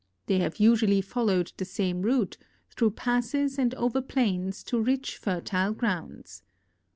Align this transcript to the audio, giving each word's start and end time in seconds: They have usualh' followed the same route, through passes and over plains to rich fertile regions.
They 0.25 0.39
have 0.39 0.55
usualh' 0.59 1.03
followed 1.03 1.53
the 1.57 1.63
same 1.63 2.01
route, 2.01 2.35
through 2.71 2.89
passes 2.89 3.59
and 3.59 3.75
over 3.75 4.01
plains 4.01 4.63
to 4.63 4.81
rich 4.81 5.15
fertile 5.17 5.75
regions. 5.75 6.41